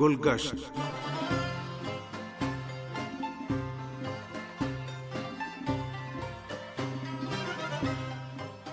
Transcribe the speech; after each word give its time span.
گلگشت۔ 0.00 0.54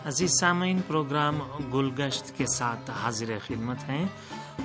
عزیز 0.05 0.31
سامعین، 0.39 0.81
پروگرام 0.87 1.39
گلگشت 1.73 2.37
کے 2.37 2.45
ساتھ 2.45 2.89
حاضر 2.89 3.37
خدمت 3.47 3.89
ہیں۔ 3.89 4.05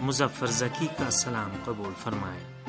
مظفر 0.02 0.46
ذکی 0.46 0.86
کا 0.98 1.10
سلام 1.10 1.50
قبول 1.64 1.92
فرمائیں۔ 1.98 2.61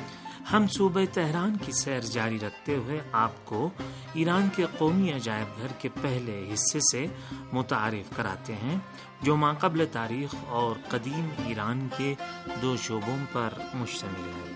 ہم 0.52 0.68
صوبہ 0.68 1.00
تہران 1.14 1.58
کی 1.66 1.72
سیر 1.72 2.00
جاری 2.00 2.40
رکھتے 2.40 2.76
ہوئے 2.76 3.00
آپ 3.12 3.46
کو 3.46 3.70
ایران 4.14 4.50
کے 4.56 4.66
قومی 4.78 5.14
عجائب 5.14 5.58
گھر 5.58 5.68
کے 5.80 5.90
پہلے 6.02 6.50
حصے 6.54 6.80
سے 6.80 7.06
متعارف 7.54 8.16
کراتے 8.16 8.54
ہیں، 8.54 8.76
جو 9.22 9.36
ماقبل 9.36 9.86
تاریخ 9.92 10.36
اور 10.48 10.76
قدیم 10.90 11.30
ایران 11.46 11.88
کے 11.98 12.14
دو 12.62 12.76
شعبوں 12.78 13.18
پر 13.32 13.54
مشتمل 13.74 14.30
ہے۔ 14.30 14.52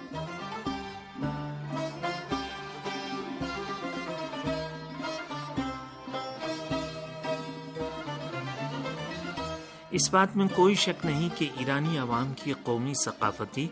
اس 9.92 10.10
بات 10.14 10.36
میں 10.38 10.48
کوئی 10.56 10.76
شک 10.76 11.06
نہیں 11.06 11.30
کہ 11.36 11.50
ایرانی 11.58 11.98
عوام 11.98 12.34
کی 12.34 12.54
قومی 12.64 12.94
ثقافتی 13.06 13.68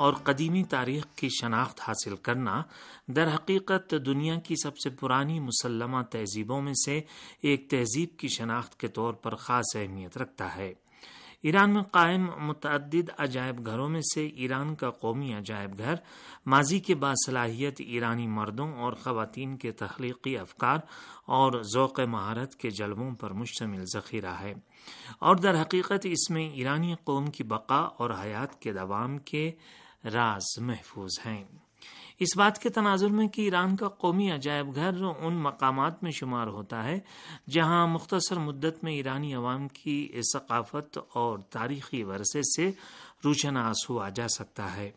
اور 0.00 0.12
قدیمی 0.12 0.64
تاریخ 0.64 1.06
کی 1.16 1.28
شناخت 1.28 1.80
حاصل 1.80 2.16
کرنا 2.16 2.62
در 3.06 3.34
حقیقت 3.34 3.94
دنیا 4.06 4.38
کی 4.38 4.54
سب 4.62 4.78
سے 4.78 4.90
پرانی 4.90 5.40
مسلمہ 5.40 6.02
تہذیبوں 6.02 6.62
میں 6.62 6.74
سے 6.86 7.00
ایک 7.42 7.70
تہذیب 7.70 8.18
کی 8.18 8.28
شناخت 8.28 8.80
کے 8.80 8.88
طور 8.88 9.14
پر 9.14 9.34
خاص 9.34 9.76
اہمیت 9.76 10.18
رکھتا 10.18 10.56
ہے۔ 10.56 10.74
ایران 11.42 11.74
میں 11.74 11.82
قائم 11.82 12.26
متعدد 12.40 13.10
عجائب 13.18 13.66
گھروں 13.66 13.88
میں 13.88 14.00
سے 14.14 14.26
ایران 14.26 14.74
کا 14.74 14.90
قومی 14.90 15.34
عجائب 15.34 15.78
گھر، 15.78 15.94
ماضی 16.46 16.80
کے 16.80 16.94
باصلاحیت 16.94 17.74
ایرانی 17.78 18.26
مردوں 18.26 18.72
اور 18.72 18.92
خواتین 18.92 19.56
کے 19.56 19.72
تخلیقی 19.72 20.38
افکار 20.38 20.78
اور 21.26 21.62
ذوق 21.62 22.00
مہارت 22.00 22.54
کے 22.54 22.70
جلووں 22.70 23.10
پر 23.10 23.30
مشتمل 23.30 23.84
ذخیرہ 23.84 24.34
ہے۔ 24.40 24.54
اور 25.18 25.36
در 25.36 25.62
حقیقت 25.62 26.06
اس 26.06 26.30
میں 26.30 26.50
ایرانی 26.50 26.94
قوم 27.04 27.26
کی 27.26 27.44
بقا 27.44 27.80
اور 27.80 28.10
حیات 28.22 28.60
کے 28.60 28.72
دوام 28.72 29.18
کے 29.18 29.52
راز 30.04 30.58
محفوظ 30.58 31.18
ہیں۔ 31.26 31.44
اس 32.18 32.36
بات 32.36 32.58
کے 32.58 32.68
تناظر 32.68 33.08
میں 33.08 33.28
کہ 33.28 33.42
ایران 33.42 33.76
کا 33.76 33.88
قومی 33.88 34.30
عجائب 34.30 34.74
گھر 34.74 35.02
ان 35.02 35.34
مقامات 35.34 36.02
میں 36.02 36.10
شمار 36.10 36.46
ہوتا 36.46 36.84
ہے 36.84 37.00
جہاں 37.50 37.86
مختصر 37.86 38.38
مدت 38.38 38.84
میں 38.84 38.92
ایرانی 38.92 39.34
عوام 39.34 39.68
کی 39.68 40.20
ثقافت 40.34 40.98
اور 41.12 41.38
تاریخی 41.38 42.02
ورثے 42.02 42.42
سے 42.42 42.70
روشناس 43.24 43.90
ہوا 43.90 44.08
جا 44.08 44.28
سکتا 44.28 44.76
ہے۔ 44.76 44.90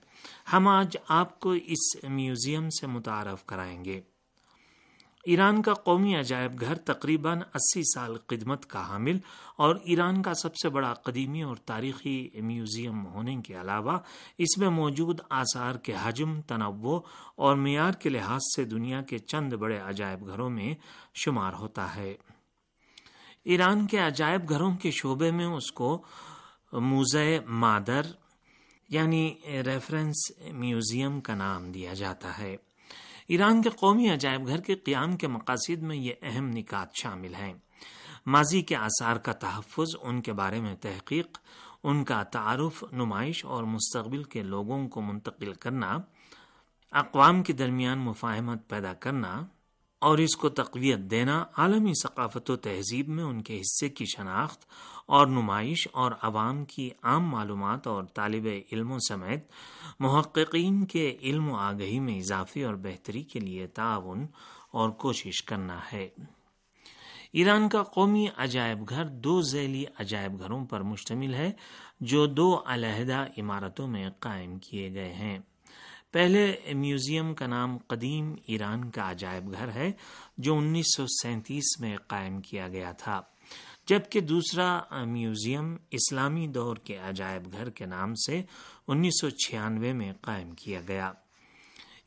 ہم 0.53 0.67
آج 0.67 0.97
آپ 1.07 1.39
کو 1.39 1.51
اس 1.51 2.03
میوزیم 2.03 2.69
سے 2.69 2.87
متعارف 2.87 3.45
کرائیں 3.45 3.85
گے۔ 3.85 4.01
ایران 5.23 5.61
کا 5.61 5.73
قومی 5.73 6.15
عجائب 6.15 6.61
گھر 6.61 6.75
تقریباً 6.75 7.39
اسی 7.53 7.81
سال 7.93 8.15
خدمت 8.27 8.65
کا 8.65 8.87
حامل 8.87 9.17
اور 9.57 9.75
ایران 9.83 10.21
کا 10.21 10.33
سب 10.33 10.55
سے 10.55 10.69
بڑا 10.69 10.93
قدیمی 10.93 11.41
اور 11.41 11.55
تاریخی 11.55 12.29
میوزیم 12.41 13.05
ہونے 13.05 13.35
کے 13.41 13.61
علاوہ 13.61 13.97
اس 14.37 14.57
میں 14.57 14.69
موجود 14.69 15.19
آثار 15.29 15.75
کے 15.75 15.93
حجم، 16.03 16.41
تنوع 16.41 16.99
اور 17.35 17.55
معیار 17.55 17.91
کے 17.91 18.09
لحاظ 18.09 18.39
سے 18.55 18.63
دنیا 18.63 19.01
کے 19.01 19.17
چند 19.17 19.53
بڑے 19.53 19.79
عجائب 19.79 20.27
گھروں 20.27 20.49
میں 20.49 20.75
شمار 21.13 21.53
ہوتا 21.53 21.95
ہے۔ 21.95 22.13
ایران 23.43 23.87
کے 23.87 23.97
عجائب 23.97 24.49
گھروں 24.49 24.77
کے 24.77 24.91
شعبے 24.91 25.31
میں 25.31 25.45
اس 25.45 25.71
کو 25.71 26.03
موزے 26.73 27.39
مادر 27.47 28.01
یعنی 28.89 29.35
ریفرنس 29.47 30.31
میوزیم 30.51 31.21
کا 31.21 31.35
نام 31.35 31.71
دیا 31.71 31.93
جاتا 31.93 32.37
ہے۔ 32.37 32.55
ایران 33.27 33.61
کے 33.61 33.69
قومی 33.69 34.09
عجائب 34.09 34.47
گھر 34.47 34.61
کے 34.61 34.75
قیام 34.75 35.17
کے 35.17 35.27
مقاصد 35.27 35.81
میں 35.81 35.95
یہ 35.95 36.13
اہم 36.21 36.47
نکات 36.47 36.95
شامل 36.95 37.35
ہیں۔ 37.35 37.53
ماضی 38.25 38.61
کے 38.61 38.75
آثار 38.75 39.15
کا 39.15 39.31
تحفظ، 39.31 39.95
ان 40.01 40.21
کے 40.21 40.33
بارے 40.33 40.61
میں 40.61 40.75
تحقیق، 40.75 41.37
ان 41.83 42.03
کا 42.03 42.23
تعارف، 42.23 42.83
نمائش 42.91 43.45
اور 43.45 43.63
مستقبل 43.63 44.23
کے 44.23 44.43
لوگوں 44.43 44.87
کو 44.87 45.01
منتقل 45.01 45.53
کرنا، 45.53 45.97
اقوام 46.91 47.43
کے 47.43 47.53
درمیان 47.53 47.99
مفاہمت 47.99 48.69
پیدا 48.69 48.93
کرنا 48.93 49.45
اور 50.03 50.17
اس 50.17 50.35
کو 50.35 50.49
تقویت 50.49 50.99
دینا 50.99 51.45
عالمی 51.57 51.93
ثقافت 52.03 52.49
و 52.49 52.55
تہذیب 52.55 53.09
میں 53.09 53.23
ان 53.23 53.41
کے 53.41 53.59
حصے 53.59 53.89
کی 53.89 54.05
شناخت 54.05 54.65
اور 55.05 55.27
نمائش 55.27 55.87
اور 55.91 56.11
عوام 56.21 56.65
کی 56.65 56.89
عام 57.03 57.23
معلومات 57.23 57.87
اور 57.87 58.03
طالب 58.03 58.47
علموں 58.71 58.99
سمیت 59.09 59.51
محققین 59.99 60.85
کے 60.85 61.17
علم 61.21 61.49
و 61.49 61.55
آگہی 61.55 61.99
میں 61.99 62.17
اضافے 62.17 62.63
اور 62.63 62.73
بہتری 62.73 63.23
کے 63.23 63.39
لیے 63.39 63.67
تعاون 63.67 64.27
اور 64.71 64.89
کوشش 64.89 65.43
کرنا 65.43 65.79
ہے۔ 65.93 66.09
ایران 67.33 67.69
کا 67.69 67.83
قومی 67.83 68.27
عجائب 68.37 68.89
گھر 68.89 69.05
دو 69.05 69.41
ذیلی 69.41 69.85
عجائب 69.99 70.39
گھروں 70.39 70.65
پر 70.65 70.81
مشتمل 70.81 71.33
ہے 71.33 71.51
جو 71.99 72.25
دو 72.25 72.61
علیحدہ 72.65 73.25
عمارتوں 73.37 73.87
میں 73.87 74.09
قائم 74.19 74.59
کیے 74.59 74.93
گئے 74.93 75.13
ہیں۔ 75.13 75.39
پہلے 76.13 76.55
میوزیم 76.73 77.33
کا 77.33 77.47
نام 77.47 77.77
قدیم 77.77 78.35
ایران 78.45 78.91
کا 78.91 79.09
عجائب 79.11 79.51
گھر 79.53 79.71
ہے، 79.75 79.91
جو 80.37 80.57
انیس 80.57 80.95
سو 80.97 81.05
سینتیس 81.21 81.79
میں 81.79 81.95
قائم 82.07 82.39
کیا 82.41 82.67
گیا 82.67 82.91
تھا، 82.91 83.21
جبکہ 83.87 84.19
دوسرا 84.21 84.79
میوزیم 85.05 85.75
اسلامی 85.91 86.47
دور 86.47 86.77
کے 86.77 86.97
عجائب 86.97 87.51
گھر 87.51 87.69
کے 87.69 87.85
نام 87.85 88.15
سے 88.15 88.41
انیس 88.87 89.21
سو 89.21 89.29
چھیانوے 89.29 89.93
میں 89.93 90.11
قائم 90.21 90.51
کیا 90.51 90.81
گیا۔ 90.87 91.11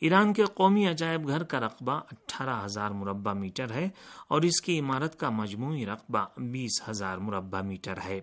ایران 0.01 0.33
کے 0.33 0.45
قومی 0.45 0.89
عجائب 0.89 1.29
گھر 1.29 1.43
کا 1.43 1.61
رقبہ 1.61 1.93
اٹھارہ 1.93 2.65
ہزار 2.65 2.91
مربع 2.91 3.33
میٹر 3.33 3.71
ہے 3.71 3.89
اور 4.29 4.43
اس 4.43 4.61
کی 4.61 4.81
عمارت 4.81 5.19
کا 5.19 5.31
مجموعی 5.31 5.87
رقبہ 5.87 6.25
بیس 6.37 6.89
ہزار 6.89 7.19
مربع 7.19 7.61
میٹر 7.61 7.95
ہے۔ 8.05 8.21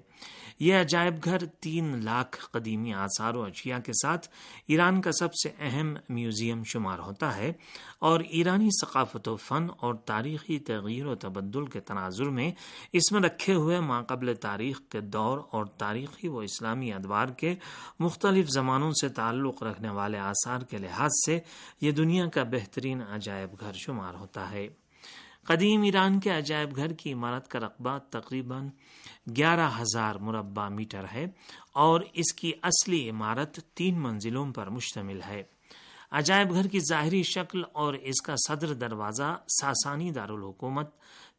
یہ 0.60 0.76
عجائب 0.76 1.14
گھر 1.24 1.46
تین 1.46 2.04
لاکھ 2.04 2.46
قدیمی 2.52 2.94
آثار 2.94 3.34
و 3.34 3.44
اشیاء 3.44 3.80
کے 3.80 3.92
ساتھ 3.94 4.28
ایران 4.68 5.02
کا 5.02 5.12
سب 5.12 5.34
سے 5.34 5.50
اہم 5.60 5.96
میوزیم 6.10 6.64
شمار 6.64 7.00
ہوتا 7.00 7.36
ہے 7.38 7.54
اور 8.00 8.20
ایرانی 8.20 8.70
ثقافت 8.82 9.28
و 9.28 9.36
فن 9.36 9.68
اور 9.80 9.96
تاریخی 9.96 10.60
تغیر 10.60 11.06
و 11.06 11.16
تبدل 11.16 11.66
کے 11.66 11.80
تناظر 11.80 12.30
میں 12.30 12.52
اس 12.94 13.12
میں 13.12 13.22
رکھے 13.22 13.54
ہوئے 13.54 13.80
ماقبل 13.80 14.34
تاریخ 14.36 14.82
کے 14.90 15.02
دور 15.02 15.40
اور 15.52 15.66
تاریخی 15.66 16.28
و 16.28 16.38
اسلامی 16.38 16.94
ادوار 16.94 17.28
کے 17.28 17.56
مختلف 18.00 18.50
زمانوں 18.50 18.92
سے 19.02 19.10
تعلق 19.10 19.64
رکھنے 19.64 19.90
والے 19.90 20.20
آثار 20.20 20.62
کے 20.62 20.78
لحاظ 20.78 21.10
سے 21.26 21.40
یہ 21.82 21.92
دنیا 21.92 22.26
کا 22.26 22.44
بہترین 22.44 23.02
عجائب 23.02 23.60
گھر 23.60 23.74
شمار 23.74 24.14
ہوتا 24.14 24.52
ہے۔ 24.52 24.68
قدیم 25.44 25.82
ایران 25.82 26.20
کے 26.20 26.30
عجائب 26.30 26.76
گھر 26.76 26.94
کی 26.94 27.14
عمارت 27.14 27.48
کا 27.48 27.60
رقبہ 27.60 27.98
تقریباً 27.98 28.70
گیارہ 29.36 29.70
ہزار 29.82 30.16
مربع 30.16 30.70
میٹر 30.70 31.06
ہے 31.14 31.26
اور 31.74 32.02
اس 32.14 32.34
کی 32.34 32.52
اصلی 32.62 33.10
عمارت 33.10 33.60
تین 33.74 34.02
منزلوں 34.02 34.52
پر 34.52 34.70
مشتمل 34.70 35.20
ہے۔ 35.28 35.44
عجائب 36.12 36.50
گھر 36.50 36.68
کی 36.68 36.80
ظاہری 36.80 37.24
شکل 37.24 37.64
اور 37.72 37.94
اس 37.94 38.22
کا 38.22 38.36
صدر 38.48 38.74
دروازہ 38.74 39.38
ساسانی 39.62 40.12
دارالحکومت 40.12 40.90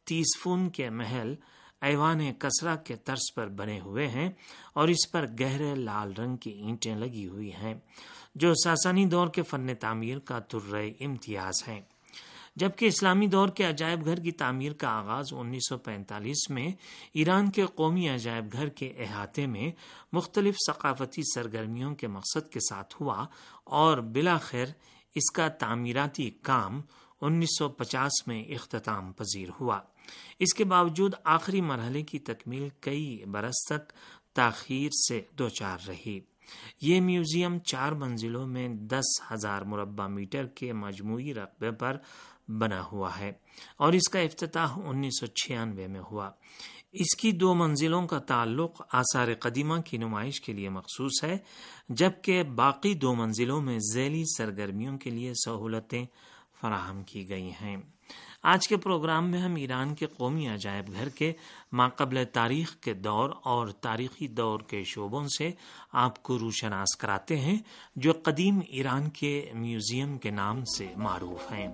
تیسفون 0.05 0.69
کے 0.69 0.89
محل 0.89 1.35
ایوان 1.81 2.33
کسرا 2.33 2.75
کے 2.75 2.95
طرز 2.95 3.33
پر 3.35 3.47
بنے 3.47 3.79
ہوئے 3.79 4.07
ہیں 4.07 4.29
اور 4.73 4.87
اس 4.87 5.11
پر 5.11 5.25
گہرے 5.39 5.75
لال 5.75 6.13
رنگ 6.13 6.35
کی 6.35 6.49
اینٹیں 6.49 6.95
لگی 6.95 7.27
ہوئی 7.27 7.53
ہیں، 7.53 7.73
جو 8.35 8.53
ساسانی 8.53 9.05
دور 9.05 9.27
کے 9.27 9.41
فن 9.41 9.75
تعمیر 9.75 10.19
کا 10.19 10.39
تر 10.39 10.75
امتیاز 10.99 11.67
ہیں۔ 11.67 11.81
جبکہ 12.55 12.85
اسلامی 12.85 13.27
دور 13.27 13.49
کے 13.49 13.63
عجائب 13.63 14.05
گھر 14.05 14.19
کی 14.19 14.31
تعمیر 14.31 14.73
کا 14.73 14.87
آغاز 14.87 15.25
انیس 15.31 15.61
سو 15.69 15.77
پینتالیس 15.77 16.49
میں 16.49 16.67
ایران 17.13 17.51
کے 17.51 17.65
قومی 17.65 18.09
عجائب 18.09 18.53
گھر 18.53 18.69
کے 18.69 18.93
احاطے 18.97 19.47
میں 19.47 19.71
مختلف 20.13 20.55
ثقافتی 20.67 21.21
سرگرمیوں 21.35 21.95
کے 21.95 22.07
مقصد 22.07 22.49
کے 22.49 22.59
ساتھ 22.59 22.95
ہوا 23.01 23.25
اور 23.63 23.97
بلاخر 23.97 24.65
اس 25.15 25.31
کا 25.31 25.47
تعمیراتی 25.47 26.29
کام 26.29 26.81
انیس 27.21 27.49
سو 27.59 27.69
پچاس 27.69 28.27
میں 28.27 28.43
اختتام 28.43 29.11
پذیر 29.11 29.49
ہوا۔ 29.59 29.79
اس 30.39 30.53
کے 30.53 30.63
باوجود 30.63 31.13
آخری 31.23 31.61
مرحلے 31.61 32.01
کی 32.01 32.19
تکمیل 32.19 32.69
کئی 32.79 33.25
برس 33.25 33.65
تک 33.65 33.93
تاخیر 34.33 34.89
سے 34.89 35.21
دوچار 35.39 35.77
رہی۔ 35.87 36.19
یہ 36.81 37.01
میوزیم 37.01 37.59
چار 37.59 37.91
منزلوں 37.91 38.47
میں 38.47 38.69
دس 38.69 39.31
ہزار 39.31 39.61
مربع 39.61 40.07
میٹر 40.07 40.45
کے 40.45 40.73
مجموعی 40.73 41.33
رقبے 41.33 41.71
پر 41.71 41.97
بنا 42.47 42.83
ہوا 42.91 43.19
ہے 43.19 43.33
اور 43.77 43.93
اس 43.93 44.09
کا 44.09 44.19
افتتاح 44.19 44.77
انیس 44.85 45.19
سو 45.19 45.25
چھیانوے 45.25 45.87
میں 45.87 46.01
ہوا۔ 46.11 46.31
اس 46.91 47.15
کی 47.15 47.31
دو 47.31 47.53
منزلوں 47.53 48.07
کا 48.07 48.19
تعلق 48.19 48.81
آثار 48.93 49.27
قدیمہ 49.39 49.75
کی 49.81 49.97
نمائش 49.97 50.41
کے 50.41 50.53
لیے 50.53 50.69
مخصوص 50.69 51.23
ہے، 51.23 51.37
جبکہ 51.89 52.43
باقی 52.43 52.93
دو 52.93 53.15
منزلوں 53.15 53.61
میں 53.61 53.79
ذیلی 53.93 54.23
سرگرمیوں 54.37 54.97
کے 54.97 55.09
لیے 55.09 55.33
سہولتیں 55.45 56.05
فراہم 56.61 57.03
کی 57.03 57.29
گئی 57.29 57.51
ہیں۔ 57.61 57.77
آج 58.47 58.67
کے 58.67 58.77
پروگرام 58.77 59.31
میں 59.31 59.39
ہم 59.39 59.55
ایران 59.55 59.95
کے 59.95 60.05
قومی 60.05 60.47
عجائب 60.47 60.93
گھر 60.93 61.09
کے 61.09 61.33
ماقبل 61.71 62.23
تاریخ 62.33 62.75
کے 62.75 62.93
دور 62.93 63.29
اور 63.43 63.67
تاریخی 63.67 64.27
دور 64.27 64.59
کے 64.59 64.83
شعبوں 64.83 65.27
سے 65.27 65.51
آپ 65.91 66.23
کو 66.23 66.39
روشناس 66.39 66.97
کراتے 66.97 67.39
ہیں، 67.39 67.57
جو 67.95 68.13
قدیم 68.23 68.59
ایران 68.67 69.09
کے 69.09 69.51
میوزیم 69.53 70.17
کے 70.17 70.29
نام 70.29 70.63
سے 70.65 70.93
معروف 70.97 71.51
ہیں۔ 71.51 71.67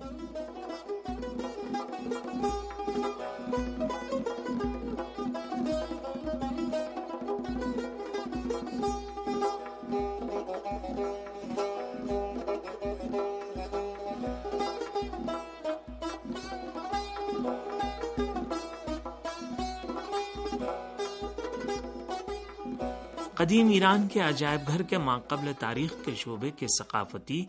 قدیم 23.42 23.68
ایران 23.68 24.08
کے 24.08 24.20
عجائب 24.20 24.60
گھر 24.68 24.82
کے 24.82 24.98
ماقبل 24.98 25.52
تاریخ 25.58 25.94
کے 26.04 26.14
شعبے 26.14 26.50
کے 26.50 26.66
ثقافتی 26.78 27.44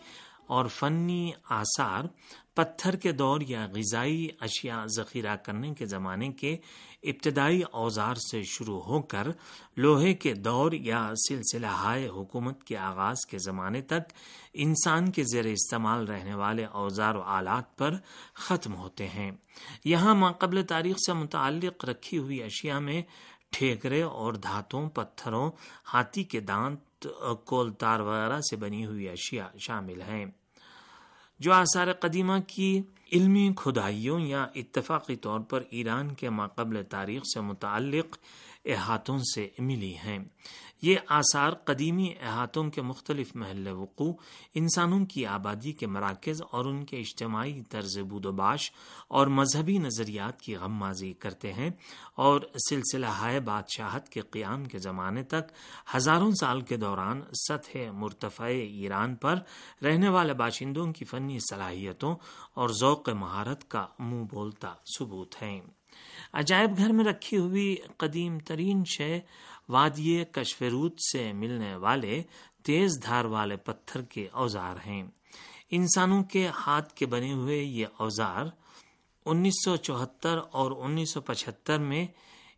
اور 0.48 0.66
فنی 0.66 1.32
آثار 1.50 2.04
پتھر 2.54 2.96
کے 2.96 3.12
دور 3.12 3.42
یا 3.42 3.68
غذائی 3.76 4.28
اشیاء 4.40 4.86
ذخیرہ 4.86 5.36
کرنے 5.36 5.74
کے 5.74 5.86
زمانے 5.86 6.32
کے 6.32 6.58
ابتدائی 7.04 7.62
اوزار 7.72 8.16
سے 8.16 8.42
شروع 8.44 8.82
ہو 8.82 9.02
کر 9.02 9.28
لوہے 9.78 10.14
کے 10.14 10.34
دور 10.34 10.72
یا 10.72 11.12
سلسلہ 11.30 11.68
ہائے 11.68 12.08
حکومت 12.08 12.64
کے 12.64 12.78
آغاز 12.78 13.26
کے 13.26 13.38
زمانے 13.38 13.82
تک 13.82 14.14
انسان 14.54 15.12
کے 15.12 15.24
زیر 15.24 15.46
استعمال 15.46 16.08
رہنے 16.08 16.34
والے 16.34 16.66
اوزار 16.66 17.16
و 17.16 17.22
آلات 17.22 17.78
پر 17.78 17.94
ختم 18.34 18.76
ہوتے 18.76 19.08
ہیں۔ 19.08 19.32
یہاں 19.86 20.16
ماقبل 20.16 20.64
تاریخ 20.64 20.96
سے 21.06 21.14
متعلق 21.14 21.86
رکھی 21.86 22.18
ہوئی 22.18 22.44
اشیاء 22.44 22.80
میں 22.80 23.02
ٹھیکرے 23.54 24.02
اور 24.02 24.34
دھاتوں، 24.34 24.90
پتھروں، 24.90 25.52
ہاتھی 25.94 26.24
کے 26.24 26.40
دانت، 26.40 27.08
کول 27.46 27.74
تار 27.74 28.00
وغیرہ 28.00 28.40
سے 28.40 28.56
بنی 28.56 28.86
ہوئی 28.86 29.10
اشیاء 29.10 29.58
شامل 29.58 30.02
ہیں۔ 30.02 30.26
جو 31.40 31.54
آثار 31.54 31.94
قدیمہ 31.94 32.40
کی 32.48 32.82
علمی 33.12 33.52
کھدائیوں 33.56 34.20
یا 34.20 34.48
اتفاقی 34.56 35.16
طور 35.16 35.40
پر 35.40 35.64
ایران 35.70 36.14
کے 36.14 36.30
ماقبل 36.30 36.84
تاریخ 36.84 37.24
سے 37.34 37.42
متعلق 37.42 38.18
احاطوں 38.66 39.20
سے 39.36 39.50
ملی 39.60 39.96
ہیں۔ 39.98 40.20
یہ 40.82 40.96
آثار 41.08 41.52
قدیمی 41.52 42.14
احاطوں 42.22 42.70
کے 42.70 42.82
مختلف 42.82 43.36
محل 43.36 43.68
وقوع، 43.68 44.14
انسانوں 44.56 45.06
کی 45.06 45.26
آبادی 45.26 45.72
کے 45.72 45.88
مراکز 45.88 46.42
اور 46.52 46.66
ان 46.66 46.86
کے 46.86 46.98
اجتماعی 46.98 47.62
طرز 47.62 47.98
بود 48.00 48.26
و 48.26 48.32
باش 48.32 48.72
اور 49.08 49.28
مذہبی 49.28 49.78
نظریات 49.78 50.42
کی 50.42 50.56
غم 50.56 50.74
مازی 50.74 51.14
کرتے 51.14 51.54
ہیں 51.54 51.70
اور 52.16 52.42
سلسلہ 52.70 53.06
ہائے 53.06 53.40
بادشاہت 53.40 54.10
کے 54.10 54.22
قیام 54.22 54.66
کے 54.66 54.78
زمانے 54.78 55.24
تک 55.24 55.44
ہزاروں 55.96 56.32
سال 56.32 56.62
کے 56.62 56.78
دوران 56.78 57.22
سطح 57.50 57.92
مرتفع 57.92 58.46
ایران 58.46 59.16
پر 59.16 59.36
رہنے 59.84 60.10
والے 60.10 60.34
باشندوں 60.34 60.94
کی 60.94 61.06
فنی 61.06 61.40
صلاحیتوں 61.40 62.16
اور 62.54 62.70
ذوق 62.70 63.10
مہارت 63.10 63.70
کا 63.70 63.88
منہ 64.00 64.24
بولتا 64.32 64.74
ثبوت 64.98 65.36
ہیں۔ 65.42 65.62
عجائب 66.34 66.78
گھر 66.78 66.92
میں 66.92 67.06
رکھی 67.06 67.38
ہوئی 67.38 67.76
قدیم 67.98 68.40
ترین 68.40 68.84
شے 68.86 69.20
وادی 69.70 70.24
کشفرود 70.32 70.94
سے 71.12 71.34
ملنے 71.34 71.76
والے 71.76 72.24
تیز 72.64 72.92
دھار 73.04 73.26
والے 73.26 73.56
پتھر 73.58 74.02
کے 74.02 74.28
اوزار 74.32 74.76
ہیں۔ 74.86 75.04
انسانوں 75.72 76.24
کے 76.24 76.48
ہاتھ 76.48 76.94
کے 76.94 77.06
بنے 77.06 77.34
ہوئے 77.34 77.58
یہ 77.58 77.86
اوزار 77.98 78.46
انیس 79.26 79.54
سو 79.66 79.76
چوہتر 79.76 80.40
اور 80.52 80.72
انیس 80.72 81.14
سو 81.14 81.22
پچہتر 81.22 81.80
میں 81.80 82.06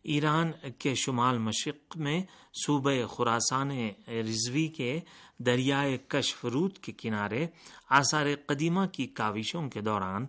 ایران 0.03 0.51
کے 0.77 0.95
شمال 0.95 1.37
مشرق 1.37 1.97
میں 1.97 2.23
صوبہ 2.65 3.05
خوراسان 3.07 3.71
رضوی 4.07 4.67
کے 4.67 4.99
دریائے 5.37 5.97
کشفرود 6.07 6.77
کے 6.77 6.91
کنارے 6.97 7.47
آثار 7.89 8.25
قدیمہ 8.45 8.85
کی 8.85 9.07
کاوشوں 9.07 9.69
کے 9.69 9.81
دوران 9.81 10.25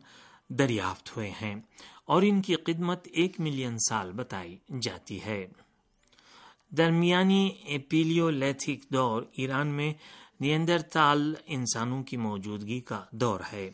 دریافت 0.49 1.17
ہوئے 1.17 1.31
ہیں۔ 1.43 1.55
اور 2.07 2.23
ان 2.23 2.43
کی 2.43 2.55
قدمت 2.55 3.09
ایک 3.13 3.41
ملین 3.41 3.79
سال 3.79 4.13
بتائی 4.13 4.57
جاتی 4.83 5.25
ہے۔ 5.25 5.47
درمیانی 6.71 7.51
ایپیلیو 7.65 8.31
لیتھک 8.31 8.89
دور 8.93 9.23
ایران 9.33 9.67
میں 9.67 9.95
نیندر 10.41 10.79
تال 10.79 11.35
انسانوں 11.47 12.03
کی 12.03 12.17
موجودگی 12.17 12.81
کا 12.81 13.05
دور 13.11 13.41
ہے۔ 13.53 13.71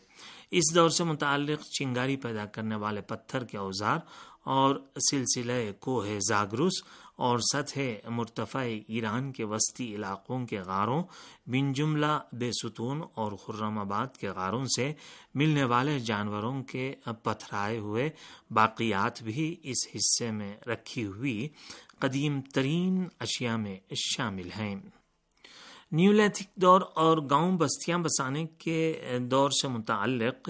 اس 0.51 0.75
دور 0.75 0.89
سے 0.89 1.03
متعلق 1.03 1.61
چنگاری 1.61 2.15
پیدا 2.15 2.45
کرنے 2.45 2.75
والے 2.75 3.01
پتھر 3.01 3.43
کے 3.43 3.57
اوزار 3.57 3.97
اور 4.43 4.75
سلسلہ 5.11 5.71
کوہ 5.79 6.05
زاگرس 6.29 6.83
اور 7.15 7.39
سطح 7.39 8.09
مرتفع 8.09 8.67
ایران 8.87 9.31
کے 9.31 9.43
وسطی 9.43 9.95
علاقوں 9.95 10.45
کے 10.45 10.59
غاروں، 10.59 11.03
بن 11.47 11.73
جملہ، 11.73 12.19
بے 12.33 12.51
ستون 12.51 13.01
اور 13.13 13.31
خرم 13.31 13.77
آباد 13.79 14.17
کے 14.17 14.29
غاروں 14.29 14.65
سے 14.75 14.93
ملنے 15.35 15.63
والے 15.63 15.99
جانوروں 15.99 16.63
کے 16.63 16.95
پتھرائے 17.23 17.77
ہوئے 17.77 18.09
باقیات 18.51 19.23
بھی 19.23 19.55
اس 19.63 19.87
حصے 19.95 20.31
میں 20.31 20.57
رکھی 20.67 21.05
ہوئی 21.05 21.47
قدیم 21.99 22.41
ترین 22.41 23.07
اشیاء 23.19 23.55
میں 23.55 23.79
شامل 23.95 24.49
ہیں۔ 24.59 24.75
نیولیتھک 25.91 26.55
دور 26.55 26.81
اور 26.95 27.17
گاؤں 27.29 27.57
بستیاں 27.57 27.97
بسانے 27.97 28.45
کے 28.45 28.93
دور 29.21 29.49
سے 29.49 29.67
متعلق 29.67 30.49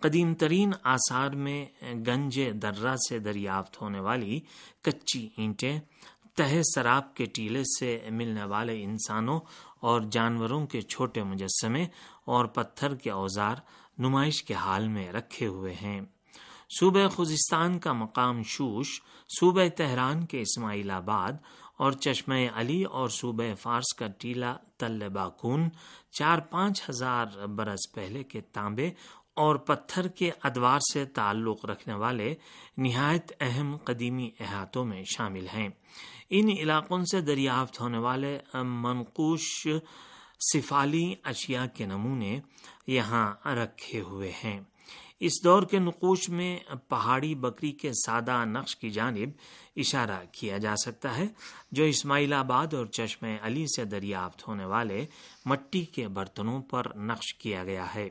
قدیم 0.00 0.34
ترین 0.34 0.70
آثار 0.82 1.30
میں 1.30 1.66
گنج 2.06 2.40
درہ 2.62 2.96
سے 3.08 3.18
دریافت 3.18 3.80
ہونے 3.82 4.00
والی 4.00 4.40
کچی 4.82 5.28
اینٹیں 5.36 5.80
تہ 6.34 6.62
سراب 6.74 7.14
کے 7.14 7.24
ٹیلے 7.24 7.62
سے 7.78 7.98
ملنے 8.10 8.44
والے 8.44 8.82
انسانوں 8.84 9.40
اور 9.80 10.00
جانوروں 10.00 10.66
کے 10.66 10.80
چھوٹے 10.80 11.22
مجسمے 11.22 11.86
اور 12.24 12.44
پتھر 12.44 12.94
کے 12.94 13.10
اوزار 13.10 13.56
نمائش 13.98 14.44
کے 14.44 14.54
حال 14.54 14.88
میں 14.88 15.12
رکھے 15.12 15.46
ہوئے 15.46 15.74
ہیں۔ 15.82 16.00
صوبہ 16.80 17.08
خوزستان 17.08 17.78
کا 17.78 17.92
مقام 17.92 18.42
شوش، 18.42 19.00
صوبہ 19.40 19.68
تہران 19.76 20.26
کے 20.26 20.40
اسماعیل 20.40 20.90
آباد 20.90 21.32
اور 21.76 21.92
چشمہ 21.92 22.34
علی 22.54 22.82
اور 22.82 23.08
صوبہ 23.08 23.54
فارس 23.54 23.94
کا 23.94 24.06
ٹیلا 24.18 24.56
تل 24.76 25.08
باکون 25.08 25.68
چار 26.10 26.38
پانچ 26.38 26.90
ہزار 26.90 27.46
برس 27.46 27.92
پہلے 27.94 28.22
کے 28.22 28.40
تانبے 28.40 28.90
اور 29.38 29.56
پتھر 29.56 30.08
کے 30.08 30.30
ادوار 30.42 30.78
سے 30.92 31.04
تعلق 31.04 31.64
رکھنے 31.64 31.94
والے 31.94 32.34
نہایت 32.76 33.32
اہم 33.40 33.76
قدیمی 33.76 34.30
احاطوں 34.40 34.84
میں 34.84 35.02
شامل 35.04 35.46
ہیں۔ 35.54 35.68
ان 36.30 36.48
علاقوں 36.48 37.04
سے 37.04 37.20
دریافت 37.20 37.80
ہونے 37.80 37.98
والے 37.98 38.38
منقوش 38.54 39.68
سفالی 40.52 41.14
اشیاء 41.22 41.64
کے 41.74 41.86
نمونے 41.86 42.40
یہاں 42.86 43.48
رکھے 43.48 44.00
ہوئے 44.00 44.32
ہیں۔ 44.44 44.60
اس 45.20 45.44
دور 45.44 45.62
کے 45.62 45.78
نقوش 45.78 46.28
میں 46.28 46.58
پہاڑی 46.88 47.34
بکری 47.34 47.72
کے 47.72 47.92
سادہ 47.92 48.44
نقش 48.44 48.76
کی 48.76 48.90
جانب 48.90 49.30
اشارہ 49.76 50.20
کیا 50.32 50.58
جا 50.58 50.76
سکتا 50.76 51.16
ہے، 51.16 51.26
جو 51.72 51.84
اسماعیل 51.84 52.32
آباد 52.32 52.74
اور 52.74 52.86
چشم 52.86 53.26
علی 53.42 53.64
سے 53.76 53.84
دریافت 53.84 54.48
ہونے 54.48 54.64
والے 54.64 55.06
مٹی 55.44 55.84
کے 55.84 56.08
برتنوں 56.08 56.62
پر 56.62 56.86
نقش 56.96 57.34
کیا 57.34 57.64
گیا 57.64 57.94
ہے۔ 57.94 58.08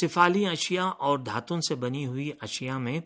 سفالی 0.00 0.46
اشیاء 0.46 0.88
اور 0.88 1.18
دھاتوں 1.18 1.60
سے 1.60 1.74
بنی 1.74 2.06
ہوئی 2.06 2.30
اشیاء 2.40 2.78
میں 2.78 3.00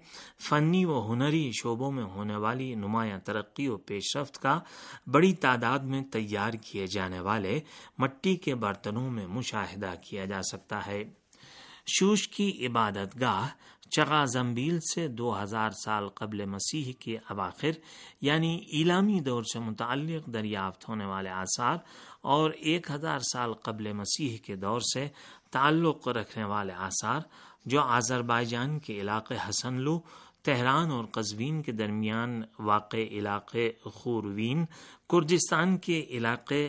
فنی 0.49 0.85
و 0.85 1.13
ہنری 1.13 1.51
شعبوں 1.53 1.93
میں 1.93 2.05
ہونے 2.05 2.37
والی 2.37 2.75
نمایاں 2.75 3.19
ترقی 3.19 3.69
و 3.69 3.77
پیش 3.77 4.17
رفت 4.17 4.39
کا 4.39 4.61
بڑی 5.07 5.33
تعداد 5.33 5.79
میں 5.79 6.03
تیار 6.03 6.53
کیے 6.53 6.87
جانے 6.87 7.21
والے 7.21 7.61
مٹی 7.99 8.37
کے 8.37 8.55
برتنوں 8.55 9.11
میں 9.11 9.27
مشاہدہ 9.27 9.95
کیا 10.09 10.25
جا 10.25 10.43
سکتا 10.43 10.87
ہے۔ 10.87 11.05
شوش 11.89 12.29
کی 12.29 12.67
عبادت 12.67 13.21
گاہ 13.21 13.49
چگا 13.91 14.25
زمبیل 14.25 14.79
سے 14.95 15.09
دو 15.09 15.43
ہزار 15.43 15.71
سال 15.85 16.09
قبل 16.09 16.45
مسیح 16.45 16.93
کے 16.99 17.17
اواخر 17.31 17.79
یعنی 18.21 18.61
ایلامی 18.73 19.21
دور 19.21 19.43
سے 19.53 19.59
متعلق 19.59 20.27
دریافت 20.27 20.89
ہونے 20.89 21.05
والے 21.05 21.29
آثار 21.29 21.77
اور 22.21 22.51
ایک 22.51 22.91
ہزار 22.91 23.19
سال 23.33 23.53
قبل 23.53 23.93
مسیح 23.93 24.37
کے 24.45 24.57
دور 24.57 24.81
سے 24.95 25.09
تعلق 25.51 26.09
رکھنے 26.09 26.45
والے 26.45 26.73
آثار 26.73 27.21
جو 27.65 27.81
آذربائیجان 27.81 28.79
کے 28.79 29.01
علاقے 29.01 29.37
حسنلو، 29.49 30.01
تہران 30.43 30.91
اور 30.91 31.05
قزوین 31.05 31.63
کے 31.63 31.73
درمیان 31.73 32.43
واقع 32.59 32.97
علاقے 32.97 33.73
خوروین 33.85 34.65
کردستان 35.11 35.77
کے 35.79 36.07
علاقے 36.11 36.69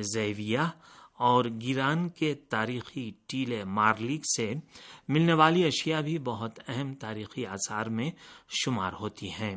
زیویہ 0.00 0.66
اور 1.14 1.44
گیران 1.60 2.08
کے 2.08 2.34
تاریخی 2.34 3.10
ٹیلے 3.26 3.64
مارلیک 3.64 4.22
سے 4.36 4.54
ملنے 5.08 5.32
والی 5.32 5.64
اشیاء 5.64 6.00
بھی 6.00 6.18
بہت 6.18 6.58
اہم 6.68 6.94
تاریخی 6.94 7.46
آثار 7.46 7.86
میں 7.86 8.10
شمار 8.64 8.92
ہوتی 8.92 9.30
ہیں۔ 9.30 9.56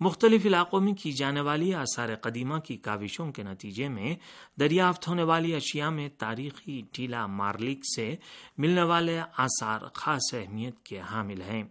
مختلف 0.00 0.46
علاقوں 0.46 0.80
میں 0.80 0.92
کی 0.92 1.12
جانے 1.12 1.40
والی 1.40 1.74
آثار 1.74 2.08
قدیمہ 2.14 2.58
کی 2.58 2.76
کاوشوں 2.76 3.32
کے 3.32 3.42
نتیجے 3.42 3.88
میں 3.88 4.14
دریافت 4.60 5.08
ہونے 5.08 5.22
والی 5.22 5.54
اشیاء 5.54 5.88
میں 5.88 6.08
تاریخی 6.18 6.82
ٹیلا 6.92 7.26
مارلک 7.26 7.78
سے 7.96 8.16
ملنے 8.58 8.82
والے 8.82 9.20
آثار 9.36 9.80
خاص 9.94 10.34
اہمیت 10.34 10.82
کے 10.82 11.00
حامل 11.00 11.42
ہیں۔ 11.42 11.64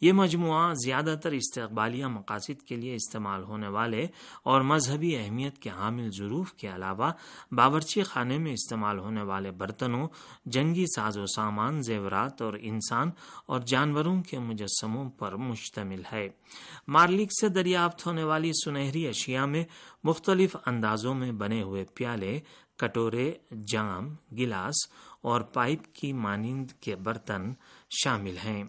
یہ 0.00 0.12
مجموعہ 0.12 0.74
زیادہ 0.74 1.14
تر 1.22 1.32
استقبالیہ 1.32 2.06
مقاصد 2.06 2.62
کے 2.62 2.76
لیے 2.76 2.94
استعمال 2.94 3.42
ہونے 3.42 3.68
والے 3.68 4.06
اور 4.42 4.60
مذہبی 4.60 5.16
اہمیت 5.16 5.58
کے 5.58 5.70
حامل 5.70 6.10
ضرور 6.10 6.46
کے 6.56 6.74
علاوہ 6.74 7.12
باورچی 7.52 8.02
خانے 8.02 8.38
میں 8.38 8.52
استعمال 8.52 8.98
ہونے 8.98 9.22
والے 9.22 9.50
برتنوں، 9.50 10.08
جنگی 10.46 10.84
ساز 10.96 11.18
و 11.18 11.26
سامان، 11.26 11.82
زیورات 11.82 12.42
اور 12.42 12.54
انسان 12.60 13.10
اور 13.46 13.60
جانوروں 13.60 14.22
کے 14.22 14.38
مجسموں 14.38 15.10
پر 15.10 15.36
مشتمل 15.36 16.02
ہے۔ 16.12 16.28
مارلک 16.88 17.28
سے 17.40 17.48
دریافت 17.66 18.06
ہونے 18.06 18.24
والی 18.24 18.52
سنہری 18.64 19.08
اشیاء 19.08 19.44
میں 19.44 19.64
مختلف 20.04 20.56
اندازوں 20.66 21.14
میں 21.14 21.32
بنے 21.32 21.62
ہوئے 21.62 21.84
پیالے، 21.94 22.40
کٹورے، 22.76 23.32
جام، 23.68 24.14
گلاس 24.32 24.74
اور 25.20 25.40
پائپ 25.40 25.80
کی 25.92 26.12
مانند 26.12 26.70
کے 26.70 26.96
برتن 26.96 27.52
شامل 27.90 28.36
ہیں۔ 28.44 28.64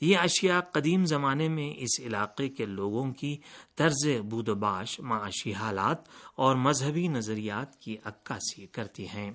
یہ 0.00 0.18
اشیاء 0.18 0.60
قدیم 0.60 1.04
زمانے 1.04 1.48
میں 1.48 1.74
اس 1.76 2.00
علاقے 2.00 2.48
کے 2.48 2.66
لوگوں 2.66 3.12
کی 3.12 3.36
طرز 3.74 4.08
بود 4.24 4.48
و 4.48 4.54
باش، 4.54 5.00
معاشی 5.00 5.52
حالات 5.52 5.98
اور 6.36 6.56
مذہبی 6.56 7.08
نظریات 7.08 7.80
کی 7.80 7.96
عکاسی 8.04 8.66
کرتی 8.66 9.08
ہیں۔ 9.08 9.32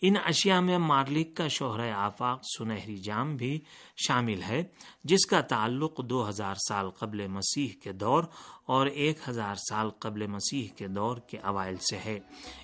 ان 0.00 0.14
اشیاء 0.24 0.60
میں 0.60 0.78
مارلک 0.78 1.36
کا 1.36 1.48
شوہر 1.48 1.92
آفاق 1.92 2.40
سنہری 2.58 2.96
جام 2.96 3.36
بھی 3.36 3.60
شامل 3.96 4.42
ہے، 4.42 4.64
جس 5.04 5.26
کا 5.26 5.40
تعلق 5.40 6.04
دو 6.04 6.28
ہزار 6.28 6.54
سال 6.68 6.90
قبل 6.90 7.26
مسیح 7.26 7.68
کے 7.82 7.92
دور 7.92 8.24
اور 8.66 8.86
ایک 8.86 9.18
ہزار 9.28 9.54
سال 9.54 9.90
قبل 9.90 10.26
مسیح 10.26 10.68
کے 10.76 10.86
دور 10.86 11.16
کے 11.16 11.38
اوائل 11.38 11.76
سے 11.76 11.96
ہے۔ 11.96 12.18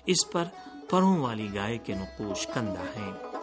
اس 0.05 0.31
پر 0.31 0.43
پروں 0.89 1.17
والی 1.17 1.47
گائے 1.55 1.77
کے 1.77 1.93
نقوش 1.93 2.47
کندہ 2.47 2.99
ہیں۔ 2.99 3.34